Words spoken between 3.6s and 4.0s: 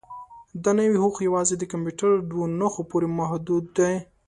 دی.